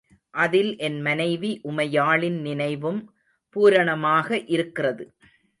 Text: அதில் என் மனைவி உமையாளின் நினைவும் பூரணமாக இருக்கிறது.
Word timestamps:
அதில் 0.33 0.77
என் 0.77 1.01
மனைவி 1.01 1.51
உமையாளின் 1.63 2.39
நினைவும் 2.41 3.01
பூரணமாக 3.55 4.37
இருக்கிறது. 4.45 5.05